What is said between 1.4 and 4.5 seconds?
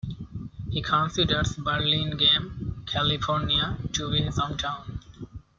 Burlingame, California, to be his